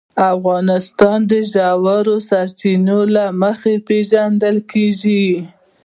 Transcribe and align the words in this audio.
افغانستان 0.35 1.17
د 1.29 1.31
ژورې 1.49 2.15
سرچینې 2.27 2.99
له 3.15 3.25
مخې 3.41 3.73
پېژندل 3.87 4.57
کېږي. 4.71 5.25